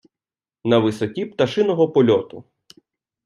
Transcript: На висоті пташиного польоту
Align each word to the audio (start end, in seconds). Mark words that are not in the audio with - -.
На 0.63 0.79
висоті 0.79 1.25
пташиного 1.25 1.89
польоту 1.91 2.43